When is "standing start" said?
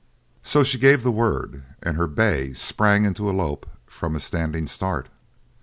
4.19-5.09